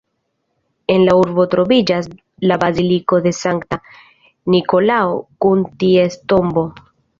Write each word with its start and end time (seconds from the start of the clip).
En 0.93 1.03
la 1.09 1.13
urbo 1.23 1.45
troviĝas 1.51 2.09
la 2.53 2.57
baziliko 2.65 3.21
de 3.27 3.35
Sankta 3.41 3.81
Nikolao 4.57 5.15
kun 5.47 5.65
ties 5.85 6.21
tombo. 6.35 6.69